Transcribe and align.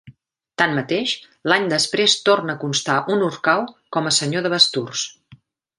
Tanmateix, 0.61 1.13
l'any 1.53 1.67
després 1.73 2.17
torna 2.31 2.57
a 2.57 2.59
constar 2.65 2.97
un 3.17 3.29
Orcau 3.29 3.65
com 3.99 4.13
a 4.13 4.19
senyor 4.23 4.49
de 4.49 4.53
Basturs: 4.59 5.07